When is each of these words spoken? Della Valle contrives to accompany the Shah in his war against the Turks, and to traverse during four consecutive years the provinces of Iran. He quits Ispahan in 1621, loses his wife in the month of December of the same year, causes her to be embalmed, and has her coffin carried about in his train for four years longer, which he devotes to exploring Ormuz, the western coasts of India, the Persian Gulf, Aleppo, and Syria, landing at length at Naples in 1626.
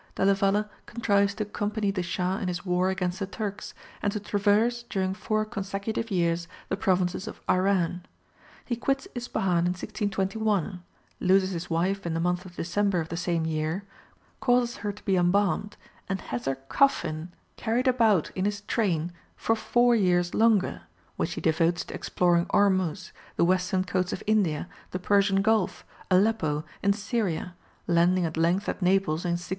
Della 0.15 0.33
Valle 0.33 0.67
contrives 0.87 1.35
to 1.35 1.43
accompany 1.43 1.91
the 1.91 2.01
Shah 2.01 2.39
in 2.39 2.47
his 2.47 2.65
war 2.65 2.89
against 2.89 3.19
the 3.19 3.27
Turks, 3.27 3.75
and 4.01 4.11
to 4.11 4.19
traverse 4.19 4.81
during 4.81 5.13
four 5.13 5.45
consecutive 5.45 6.09
years 6.09 6.47
the 6.69 6.75
provinces 6.75 7.27
of 7.27 7.39
Iran. 7.47 8.07
He 8.65 8.75
quits 8.75 9.07
Ispahan 9.13 9.67
in 9.69 9.77
1621, 9.77 10.81
loses 11.19 11.51
his 11.51 11.69
wife 11.69 12.03
in 12.07 12.15
the 12.15 12.19
month 12.19 12.45
of 12.45 12.55
December 12.55 12.99
of 12.99 13.09
the 13.09 13.15
same 13.15 13.45
year, 13.45 13.83
causes 14.39 14.77
her 14.77 14.91
to 14.91 15.05
be 15.05 15.15
embalmed, 15.17 15.77
and 16.09 16.19
has 16.19 16.45
her 16.45 16.55
coffin 16.55 17.31
carried 17.55 17.87
about 17.87 18.31
in 18.31 18.45
his 18.45 18.61
train 18.61 19.13
for 19.35 19.55
four 19.55 19.95
years 19.95 20.33
longer, 20.33 20.81
which 21.15 21.33
he 21.33 21.41
devotes 21.41 21.85
to 21.85 21.93
exploring 21.93 22.47
Ormuz, 22.49 23.11
the 23.35 23.45
western 23.45 23.83
coasts 23.83 24.13
of 24.13 24.23
India, 24.25 24.67
the 24.89 24.97
Persian 24.97 25.43
Gulf, 25.43 25.85
Aleppo, 26.09 26.65
and 26.81 26.95
Syria, 26.95 27.53
landing 27.85 28.25
at 28.25 28.35
length 28.35 28.67
at 28.67 28.81
Naples 28.81 29.25
in 29.25 29.33
1626. 29.37 29.49